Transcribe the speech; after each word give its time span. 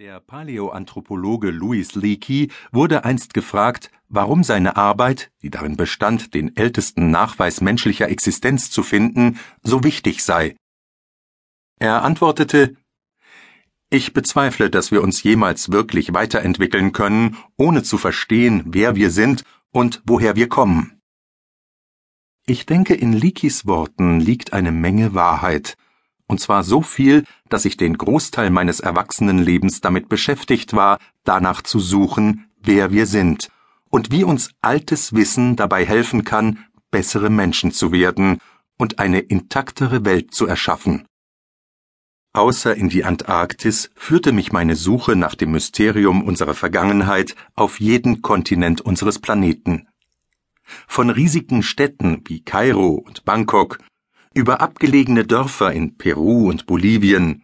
Der 0.00 0.18
Paläoanthropologe 0.18 1.50
Louis 1.50 1.94
Leakey 1.94 2.50
wurde 2.72 3.04
einst 3.04 3.34
gefragt, 3.34 3.90
warum 4.08 4.44
seine 4.44 4.78
Arbeit, 4.78 5.30
die 5.42 5.50
darin 5.50 5.76
bestand, 5.76 6.32
den 6.32 6.56
ältesten 6.56 7.10
Nachweis 7.10 7.60
menschlicher 7.60 8.08
Existenz 8.08 8.70
zu 8.70 8.82
finden, 8.82 9.38
so 9.62 9.84
wichtig 9.84 10.24
sei. 10.24 10.56
Er 11.78 12.02
antwortete 12.02 12.76
Ich 13.90 14.14
bezweifle, 14.14 14.70
dass 14.70 14.90
wir 14.90 15.02
uns 15.02 15.22
jemals 15.22 15.70
wirklich 15.70 16.14
weiterentwickeln 16.14 16.92
können, 16.92 17.36
ohne 17.58 17.82
zu 17.82 17.98
verstehen, 17.98 18.62
wer 18.64 18.96
wir 18.96 19.10
sind 19.10 19.44
und 19.70 20.00
woher 20.06 20.34
wir 20.34 20.48
kommen. 20.48 20.98
Ich 22.46 22.64
denke, 22.64 22.94
in 22.94 23.12
Leakeys 23.12 23.66
Worten 23.66 24.18
liegt 24.18 24.54
eine 24.54 24.72
Menge 24.72 25.12
Wahrheit, 25.12 25.76
und 26.30 26.38
zwar 26.38 26.62
so 26.62 26.80
viel, 26.80 27.24
dass 27.48 27.64
ich 27.64 27.76
den 27.76 27.98
Großteil 27.98 28.50
meines 28.50 28.78
Erwachsenenlebens 28.78 29.80
damit 29.80 30.08
beschäftigt 30.08 30.74
war, 30.74 30.98
danach 31.24 31.60
zu 31.60 31.80
suchen, 31.80 32.46
wer 32.62 32.92
wir 32.92 33.06
sind 33.06 33.50
und 33.90 34.12
wie 34.12 34.22
uns 34.22 34.52
altes 34.60 35.12
Wissen 35.12 35.56
dabei 35.56 35.84
helfen 35.84 36.22
kann, 36.22 36.64
bessere 36.92 37.30
Menschen 37.30 37.72
zu 37.72 37.90
werden 37.90 38.38
und 38.78 39.00
eine 39.00 39.18
intaktere 39.18 40.04
Welt 40.04 40.32
zu 40.32 40.46
erschaffen. 40.46 41.04
Außer 42.32 42.76
in 42.76 42.88
die 42.88 43.02
Antarktis 43.02 43.90
führte 43.96 44.30
mich 44.30 44.52
meine 44.52 44.76
Suche 44.76 45.16
nach 45.16 45.34
dem 45.34 45.50
Mysterium 45.50 46.22
unserer 46.22 46.54
Vergangenheit 46.54 47.34
auf 47.56 47.80
jeden 47.80 48.22
Kontinent 48.22 48.80
unseres 48.80 49.18
Planeten. 49.18 49.88
Von 50.86 51.10
riesigen 51.10 51.64
Städten 51.64 52.22
wie 52.26 52.44
Kairo 52.44 53.02
und 53.04 53.24
Bangkok 53.24 53.78
über 54.34 54.60
abgelegene 54.60 55.24
Dörfer 55.24 55.72
in 55.72 55.96
Peru 55.96 56.48
und 56.48 56.66
Bolivien, 56.66 57.42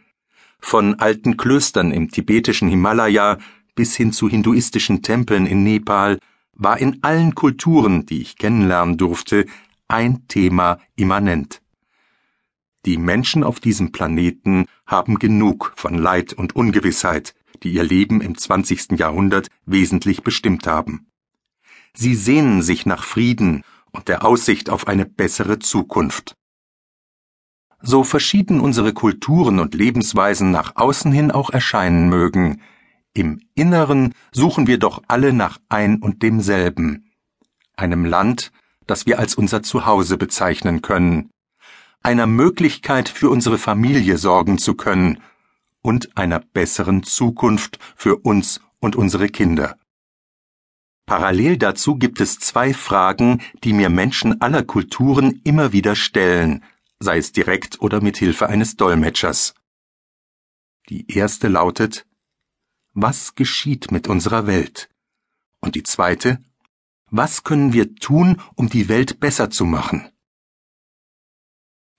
von 0.59 0.95
alten 0.95 1.37
Klöstern 1.37 1.91
im 1.91 2.11
tibetischen 2.11 2.69
Himalaya 2.69 3.39
bis 3.75 3.97
hin 3.97 4.13
zu 4.13 4.29
hinduistischen 4.29 5.03
Tempeln 5.03 5.47
in 5.47 5.63
Nepal, 5.63 6.19
war 6.53 6.79
in 6.79 7.03
allen 7.03 7.35
Kulturen, 7.35 8.07
die 8.07 8.23
ich 8.23 8.37
kennenlernen 8.37 8.97
durfte, 8.97 9.47
ein 9.89 10.27
Thema 10.29 10.79
immanent. 10.97 11.61
Die 12.87 12.97
Menschen 12.99 13.45
auf 13.45 13.61
diesem 13.61 13.93
Planeten 13.93 14.67
haben 14.87 15.19
genug 15.19 15.73
von 15.77 15.95
Leid 15.95 16.33
und 16.33 16.57
Ungewissheit, 16.57 17.35
die 17.63 17.73
ihr 17.73 17.85
Leben 17.85 18.21
im 18.21 18.39
20. 18.39 18.93
Jahrhundert 18.99 19.49
wesentlich 19.67 20.23
bestimmt 20.23 20.67
haben. 20.67 21.07
Sie 21.95 22.15
sehnen 22.15 22.63
sich 22.63 22.87
nach 22.87 23.05
Frieden 23.05 23.65
und 23.91 24.09
der 24.09 24.25
Aussicht 24.25 24.71
auf 24.71 24.87
eine 24.87 25.05
bessere 25.05 25.59
Zukunft. 25.59 26.37
So 27.83 28.05
verschieden 28.05 28.61
unsere 28.61 28.93
Kulturen 28.93 29.59
und 29.59 29.75
Lebensweisen 29.75 30.51
nach 30.51 30.77
außen 30.77 31.13
hin 31.13 31.31
auch 31.31 31.51
erscheinen 31.51 32.09
mögen, 32.09 32.61
im 33.17 33.41
Inneren 33.55 34.13
suchen 34.31 34.67
wir 34.67 34.79
doch 34.79 35.03
alle 35.09 35.33
nach 35.33 35.59
ein 35.71 36.03
und 36.03 36.23
demselben, 36.23 37.11
einem 37.75 38.05
Land, 38.05 38.53
das 38.87 39.07
wir 39.07 39.19
als 39.19 39.35
unser 39.35 39.63
Zuhause 39.63 40.19
bezeichnen 40.19 40.83
können, 40.83 41.31
einer 42.03 42.27
Möglichkeit 42.27 43.09
für 43.09 43.31
unsere 43.31 43.57
Familie 43.57 44.19
sorgen 44.19 44.59
zu 44.59 44.75
können 44.75 45.19
und 45.81 46.15
einer 46.19 46.41
besseren 46.41 47.05
Zukunft 47.05 47.79
für 47.97 48.17
uns 48.17 48.61
und 48.81 48.97
unsere 48.97 49.29
Kinder. 49.29 49.79
Parallel 51.07 51.57
dazu 51.57 51.97
gibt 51.97 52.21
es 52.21 52.39
zwei 52.39 52.75
Fragen, 52.75 53.41
die 53.65 53.73
mir 53.73 53.89
Menschen 53.89 54.43
aller 54.43 54.63
Kulturen 54.63 55.41
immer 55.43 55.73
wieder 55.73 55.97
stellen, 55.97 56.63
sei 56.99 57.19
es 57.19 57.33
direkt 57.33 57.81
oder 57.81 58.01
mit 58.01 58.17
Hilfe 58.17 58.49
eines 58.49 58.77
Dolmetschers. 58.77 59.55
Die 60.89 61.11
erste 61.13 61.49
lautet 61.49 62.07
Was 62.95 63.35
geschieht 63.35 63.91
mit 63.91 64.09
unserer 64.09 64.47
Welt? 64.47 64.89
Und 65.61 65.75
die 65.75 65.83
zweite 65.83 66.43
Was 67.11 67.45
können 67.45 67.73
wir 67.73 67.95
tun, 67.95 68.41
um 68.55 68.69
die 68.69 68.89
Welt 68.89 69.21
besser 69.21 69.51
zu 69.51 69.65
machen? 69.65 70.09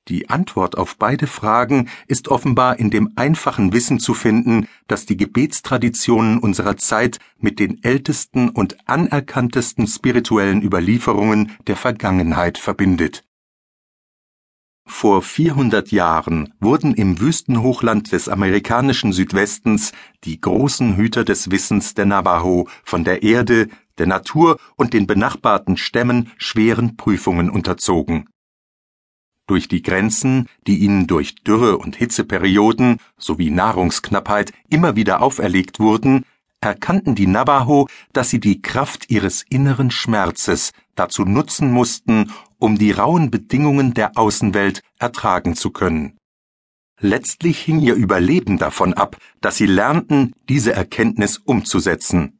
Die 0.08 0.30
Antwort 0.30 0.78
auf 0.78 0.98
beide 0.98 1.28
Fragen 1.28 1.90
ist 2.08 2.30
offenbar 2.30 2.80
in 2.80 2.90
dem 2.90 3.12
einfachen 3.18 3.74
Wissen 3.74 4.00
zu 4.00 4.14
finden, 4.14 4.68
dass 4.88 5.06
die 5.06 5.18
Gebetstraditionen 5.18 6.40
unserer 6.40 6.78
Zeit 6.78 7.20
mit 7.38 7.60
den 7.60 7.84
ältesten 7.84 8.48
und 8.48 8.88
anerkanntesten 8.88 9.86
spirituellen 9.86 10.62
Überlieferungen 10.62 11.52
der 11.68 11.76
Vergangenheit 11.76 12.58
verbindet. 12.58 13.27
Vor 14.90 15.22
400 15.22 15.92
Jahren 15.92 16.54
wurden 16.60 16.96
im 16.96 17.20
Wüstenhochland 17.20 18.14
des 18.14 18.30
amerikanischen 18.30 19.12
Südwestens 19.12 19.92
die 20.24 20.40
großen 20.40 20.96
Hüter 20.96 21.24
des 21.24 21.52
Wissens 21.52 21.94
der 21.94 22.06
Navajo 22.06 22.68
von 22.84 23.04
der 23.04 23.22
Erde, 23.22 23.68
der 23.98 24.08
Natur 24.08 24.58
und 24.76 24.94
den 24.94 25.06
benachbarten 25.06 25.78
Stämmen 25.78 26.32
schweren 26.38 26.96
Prüfungen 26.96 27.50
unterzogen. 27.50 28.30
Durch 29.46 29.68
die 29.68 29.82
Grenzen, 29.82 30.48
die 30.66 30.80
ihnen 30.80 31.06
durch 31.06 31.36
Dürre 31.36 31.78
und 31.78 31.96
Hitzeperioden 31.96 32.98
sowie 33.18 33.50
Nahrungsknappheit 33.50 34.52
immer 34.70 34.96
wieder 34.96 35.22
auferlegt 35.22 35.80
wurden, 35.80 36.24
erkannten 36.62 37.16
die 37.16 37.28
Navajo, 37.28 37.88
dass 38.14 38.30
sie 38.30 38.40
die 38.40 38.62
Kraft 38.62 39.10
ihres 39.10 39.44
inneren 39.50 39.92
Schmerzes 39.92 40.72
dazu 40.96 41.24
nutzen 41.24 41.72
mussten, 41.72 42.32
um 42.58 42.78
die 42.78 42.92
rauen 42.92 43.30
Bedingungen 43.32 43.94
der 43.94 44.18
Außenwelt 44.18 44.82
ertragen 45.00 45.56
zu 45.56 45.72
können. 45.72 46.18
Letztlich 47.00 47.60
hing 47.60 47.80
ihr 47.80 47.94
Überleben 47.94 48.58
davon 48.58 48.94
ab, 48.94 49.18
dass 49.40 49.58
sie 49.58 49.68
lernten, 49.68 50.34
diese 50.50 50.74
Erkenntnis 50.74 51.38
umzusetzen. 51.38 52.40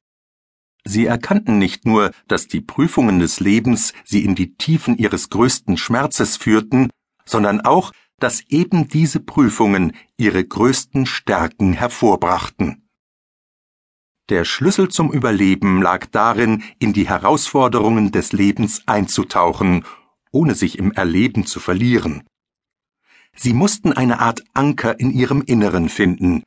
Sie 0.84 1.06
erkannten 1.06 1.60
nicht 1.60 1.86
nur, 1.86 2.12
dass 2.28 2.48
die 2.48 2.62
Prüfungen 2.62 3.20
des 3.20 3.40
Lebens 3.40 3.94
sie 4.04 4.24
in 4.24 4.36
die 4.36 4.56
Tiefen 4.56 4.98
ihres 4.98 5.30
größten 5.30 5.78
Schmerzes 5.78 6.38
führten, 6.38 6.90
sondern 7.26 7.62
auch, 7.62 7.92
dass 8.20 8.42
eben 8.50 8.88
diese 8.88 9.20
Prüfungen 9.20 9.94
ihre 10.18 10.44
größten 10.44 11.06
Stärken 11.06 11.74
hervorbrachten. 11.74 12.87
Der 14.30 14.44
Schlüssel 14.44 14.90
zum 14.90 15.14
Überleben 15.14 15.82
lag 15.82 16.06
darin, 16.08 16.62
in 16.80 16.92
die 16.92 17.08
Herausforderungen 17.08 18.12
des 18.12 18.34
Lebens 18.34 18.84
einzutauchen, 18.86 19.86
ohne 20.32 20.54
sich 20.54 20.78
im 20.78 20.92
Erleben 20.92 21.46
zu 21.46 21.62
verlieren. 21.62 22.24
Sie 23.34 23.54
mussten 23.54 23.94
eine 23.94 24.20
Art 24.20 24.44
Anker 24.54 25.00
in 25.00 25.12
ihrem 25.12 25.42
Inneren 25.42 25.88
finden, 25.88 26.44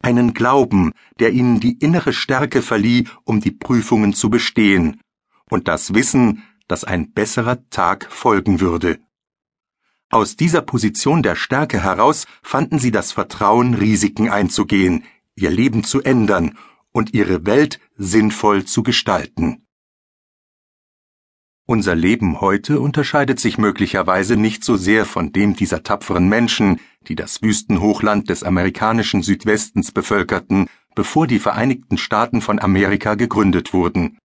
einen 0.00 0.34
Glauben, 0.34 0.92
der 1.20 1.30
ihnen 1.30 1.60
die 1.60 1.78
innere 1.78 2.12
Stärke 2.12 2.62
verlieh, 2.62 3.06
um 3.22 3.40
die 3.40 3.52
Prüfungen 3.52 4.12
zu 4.12 4.28
bestehen, 4.28 5.00
und 5.48 5.68
das 5.68 5.94
Wissen, 5.94 6.42
dass 6.66 6.82
ein 6.82 7.12
besserer 7.12 7.58
Tag 7.70 8.08
folgen 8.10 8.58
würde. 8.60 8.98
Aus 10.08 10.34
dieser 10.34 10.62
Position 10.62 11.22
der 11.22 11.36
Stärke 11.36 11.80
heraus 11.80 12.26
fanden 12.42 12.80
sie 12.80 12.90
das 12.90 13.12
Vertrauen, 13.12 13.74
Risiken 13.74 14.30
einzugehen, 14.30 15.04
ihr 15.36 15.50
Leben 15.50 15.84
zu 15.84 16.02
ändern 16.02 16.56
und 16.92 17.14
ihre 17.14 17.46
Welt 17.46 17.80
sinnvoll 17.96 18.64
zu 18.64 18.82
gestalten. 18.82 19.66
Unser 21.66 21.94
Leben 21.94 22.40
heute 22.40 22.80
unterscheidet 22.80 23.38
sich 23.38 23.56
möglicherweise 23.56 24.36
nicht 24.36 24.64
so 24.64 24.76
sehr 24.76 25.04
von 25.04 25.30
dem 25.30 25.54
dieser 25.54 25.84
tapferen 25.84 26.28
Menschen, 26.28 26.80
die 27.06 27.14
das 27.14 27.42
Wüstenhochland 27.42 28.28
des 28.28 28.42
amerikanischen 28.42 29.22
Südwestens 29.22 29.92
bevölkerten, 29.92 30.68
bevor 30.96 31.28
die 31.28 31.38
Vereinigten 31.38 31.96
Staaten 31.96 32.40
von 32.40 32.58
Amerika 32.58 33.14
gegründet 33.14 33.72
wurden. 33.72 34.18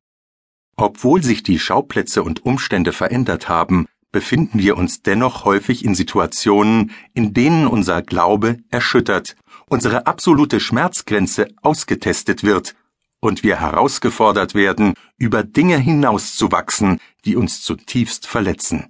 Obwohl 0.75 1.21
sich 1.21 1.43
die 1.43 1.59
Schauplätze 1.59 2.23
und 2.23 2.45
Umstände 2.45 2.91
verändert 2.91 3.47
haben, 3.47 3.85
befinden 4.15 4.59
wir 4.59 4.77
uns 4.77 5.01
dennoch 5.01 5.43
häufig 5.43 5.83
in 5.83 5.93
Situationen, 5.93 6.91
in 7.13 7.33
denen 7.33 7.67
unser 7.67 8.01
Glaube 8.01 8.59
erschüttert 8.71 9.35
unsere 9.67 10.07
absolute 10.07 10.61
Schmerzgrenze 10.61 11.49
ausgetestet 11.61 12.41
wird 12.41 12.75
und 13.19 13.43
wir 13.43 13.59
herausgefordert 13.59 14.55
werden, 14.55 14.93
über 15.17 15.43
Dinge 15.43 15.77
hinauszuwachsen, 15.77 17.01
die 17.25 17.35
uns 17.35 17.61
zutiefst 17.61 18.25
verletzen. 18.25 18.87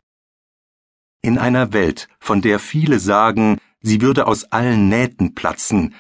In 1.24 1.40
einer 1.40 1.74
Welt, 1.74 2.08
von 2.20 2.44
der 2.44 2.60
viele 2.60 3.00
sagen, 3.00 3.58
sie 3.82 4.02
würde 4.02 4.28
aus 4.28 4.44
allen 4.52 4.90
Nähten 4.90 5.34
platzen, 5.34 5.96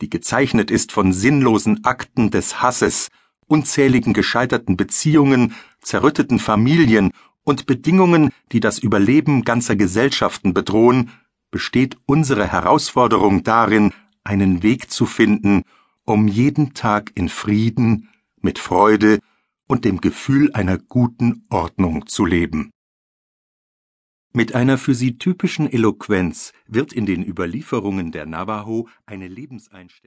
die 0.00 0.10
gezeichnet 0.10 0.72
ist 0.72 0.90
von 0.90 1.12
sinnlosen 1.12 1.84
Akten 1.84 2.32
des 2.32 2.60
Hasses, 2.60 3.06
unzähligen 3.46 4.14
gescheiterten 4.14 4.76
Beziehungen, 4.76 5.54
zerrütteten 5.80 6.40
Familien 6.40 7.12
und 7.44 7.66
Bedingungen, 7.66 8.30
die 8.52 8.60
das 8.60 8.78
Überleben 8.78 9.44
ganzer 9.44 9.76
Gesellschaften 9.76 10.54
bedrohen, 10.54 11.10
besteht 11.50 11.96
unsere 12.06 12.50
Herausforderung 12.50 13.44
darin, 13.44 13.92
einen 14.24 14.62
Weg 14.62 14.90
zu 14.90 15.06
finden, 15.06 15.62
um 16.04 16.26
jeden 16.26 16.74
Tag 16.74 17.12
in 17.14 17.28
Frieden, 17.28 18.08
mit 18.40 18.58
Freude 18.58 19.20
und 19.68 19.84
dem 19.84 20.00
Gefühl 20.00 20.52
einer 20.52 20.78
guten 20.78 21.46
Ordnung 21.50 22.06
zu 22.06 22.24
leben. 22.24 22.70
Mit 24.32 24.54
einer 24.54 24.78
für 24.78 24.94
sie 24.94 25.16
typischen 25.16 25.72
Eloquenz 25.72 26.52
wird 26.66 26.92
in 26.92 27.06
den 27.06 27.24
Überlieferungen 27.24 28.10
der 28.10 28.26
Navajo 28.26 28.88
eine 29.06 29.28
Lebenseinstellung 29.28 30.02